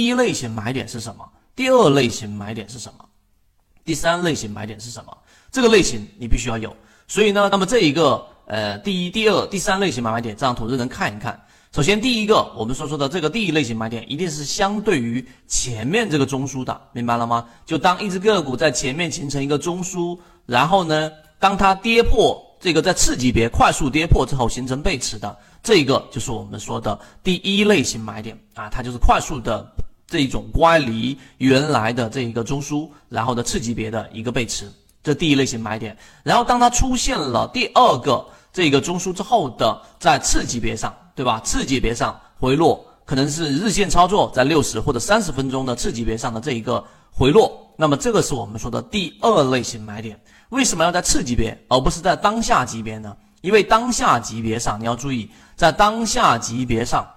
[0.00, 1.28] 第一类型买点是什么？
[1.54, 3.04] 第二类型买点是什么？
[3.84, 5.14] 第三类型买点是什么？
[5.52, 6.74] 这个类型你必须要有。
[7.06, 11.38] 所以呢，那么这一个呃，第一、第二、第三类型买卖点，这张图就能看一看。
[11.70, 17.46] 首先，第一个我们所说的这个第一类型买点，一定是相对于前面这个中枢的，明白了吗？
[17.66, 29.70] 就当一只个股在前面形成一个中枢，然后呢，当它跌破这个在次级别快速跌破之后形成背驰的，这一个就是我们说的第一类型买点啊，它就是快速的
[30.10, 34.68] 这一种乖离原来的这一个中枢，然后的次级别的一个背驰。
[35.02, 41.40] 这第一类型买点，然后当它出现了第二个这个中枢之后的，在次级别上，对吧？
[41.42, 50.20] 次级别上回落，可能是日线操作在六十或者三十分钟的次级别上的这一个回落，那么这个是我们说的第二类型买点。
[50.50, 53.16] 为什么要在次级别而不是在当下级别呢？
[53.40, 57.08] 因为当下级别上你要注意，在当下级别上，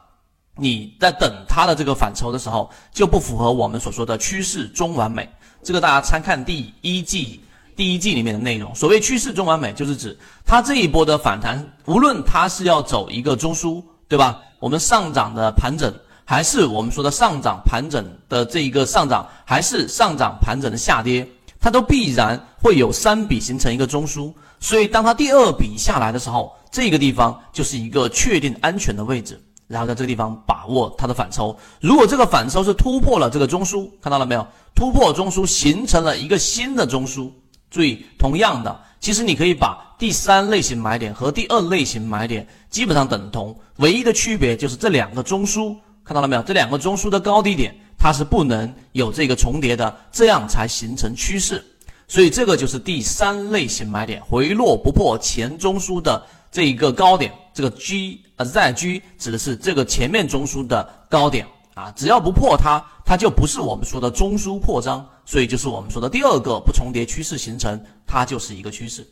[0.57, 5.29] 你在等它的这个反抽的时候，就不符合我们所说的趋势中完美。
[5.61, 7.39] 这个大家参看第一季。
[7.75, 14.39] 第一季里面的内容，所谓趋势中完美，就是指它这一波的反弹，无论它是要走一个中枢，对吧？
[14.59, 15.91] 我们上涨的盘整，
[16.23, 21.27] 还是我们说的上涨盘整的这一个上涨，还是上涨盘整的下跌，
[21.59, 24.31] 它都必然会有三笔形成一个中枢。
[24.59, 31.57] 所以当它第二笔下来的时候，这个地方就是一个确定安全的位置，然后在这个地方把握它的反抽。
[31.79, 34.47] 如果这个反抽是突破了这个中枢，看到了没有？
[34.75, 37.31] 突破中枢形成了一个新的中枢。
[37.69, 46.43] 注意，同样的，其实你可以把第三类型买点和第二类型买点基本上等同，唯一的区别就是这两个中枢，看到了没有？
[46.43, 51.65] 这两个中枢的高低点它是不能有这个重叠的，这样才形成趋势。
[52.07, 61.45] 所以这个就是第三类型买点，回落不破前中枢的这一个高点，这个 G 呃 ZG 指的是这个前面中枢的高点。
[61.75, 69.03] 啊，只要不破它，它就不是我们说的中枢扩张，所以就是我们说的第二个不重叠趋势形成，它就是一个趋势，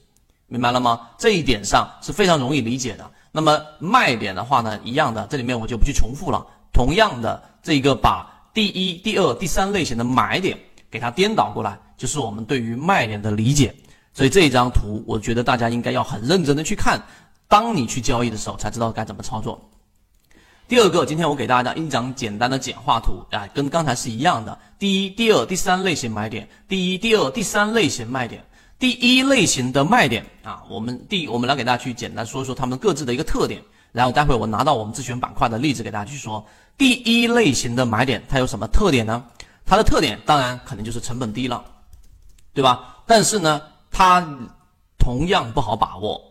[0.45, 1.09] 明白了吗？
[1.17, 3.11] 这一点上是非常容易理解的。
[3.31, 6.45] 那么卖点的话呢，一样的，这里面我就不去重复了。
[6.71, 10.55] 同样的，这个把第一、第二、第三类型的买点
[10.91, 13.73] 给它颠倒过来，就是我们对于卖点的理解。
[14.13, 17.01] 所以这一张图，我觉得大家应该要很认真的去看，
[17.51, 19.59] 当你去交易的时候，才知道该怎么操作。
[20.69, 24.57] 第二个，今天我给大家一张简单的简化图啊，跟刚才是一样的。
[24.79, 28.41] 第一、第二、第三类型买点，第一、第二、第三类型卖点。
[28.79, 36.41] 第一类型的卖点啊，我们第我们来给大家去简单说说他们各自的一个特点，然后待会我拿到我们自选板块的例子给大家去说。
[36.77, 39.25] 第一类型的买点它有什么特点呢？
[39.65, 41.65] 它的特点当然肯定就是成本低了，
[42.53, 43.03] 对吧？
[43.05, 44.25] 但是呢，它
[44.97, 46.30] 同样不好把握。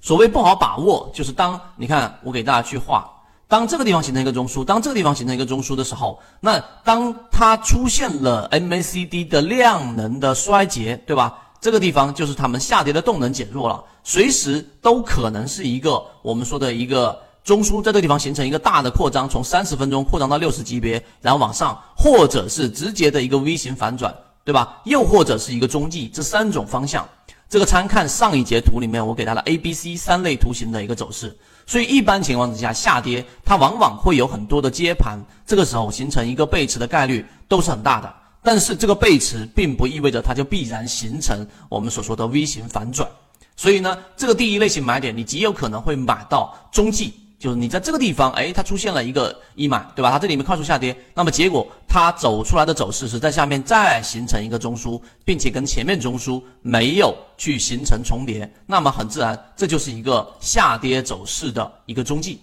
[0.00, 3.10] 所谓不好把握，就是当你看我给大家去画，
[3.46, 11.36] 当这个地方形成一个中枢，当这个地方形成一个中枢的时候，那当它出现了 MACD 的量能的衰竭，对吧？
[11.60, 24.14] 这个地方就是它们下跌的动能减弱了，随时都可能是一个我们说的一个中枢，在这个地方形成一个大的扩张，从三十分钟扩张到六十级别，然后往上，或者是直接的一个 V 型反转，
[24.44, 24.80] 对吧？
[24.84, 27.04] 又或者是一个中继，这三种方向。
[27.48, 31.34] 这个参看上一节图里面，我给它的 A、B、C 三类图形的一个走势，
[31.66, 38.14] 所以一般情况之下下跌，它往往会有很多的接盘，这个时候形成一个背驰的概率都是很大的。
[38.42, 43.08] 但是这个背驰并不意味着它就必然形成我们所说的 V 型反转，
[43.56, 47.14] 所以呢，这个第一类型买点，你极有可能会买到中继。
[47.38, 50.10] 就是你在这个地方，哎，它出现了一个一买，对吧？
[50.10, 62.40] 它这里面快速下跌，那么结果它走出来的走势是在下面再形成一个中枢，并且跟前面中枢没有去形成重叠，那么很自然，这就是一个下跌走势的一个踪迹。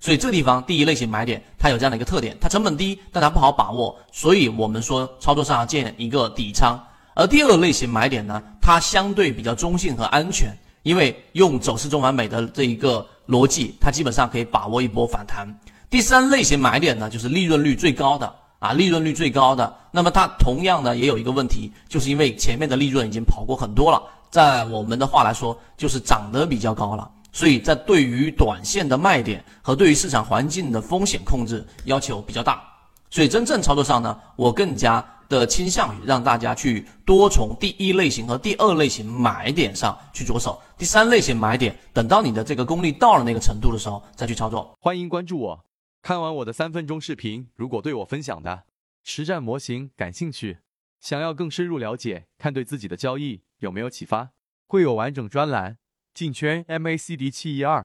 [0.00, 6.82] 所以这个地方第一类型买点，它有这样的一个特点，它成本低，但它不好把握，所以我们说操作上要建一个底仓。
[7.14, 13.06] 而第二类型买点呢，它相对比较中性和安全，因为用走势中完美的这一个。
[13.28, 15.46] 逻辑，它基本上可以把握一波反弹。
[15.90, 19.76] 第三类型买点呢，就是利润率最高的啊，利润率最高的。
[19.90, 27.10] 那么它同样呢，也有一个问题，就是因为前面的利润已经跑过很多了，在我们的话来说，就是涨得比较高了。
[27.30, 32.62] 所以在对于短线的卖点和对于市场环境的风险控制要求比较大。
[33.10, 35.04] 所以真正操作上呢，我更加。
[35.28, 44.74] 的倾向于让大家去多从第一类型和第二类型买点上去着手，第三类型买点等到你的这个功力到了那个程度的时候再去操作。
[44.80, 45.64] 欢迎关注我，
[46.00, 48.64] 看完我的三分钟视频，如果对我分享的
[49.04, 50.58] 实战模型感兴趣，
[51.00, 54.30] 想要更深入了解，看对自己的交易有没有启发，
[54.66, 55.76] 会有完整专栏
[56.14, 57.76] 进圈 MACD 七一二。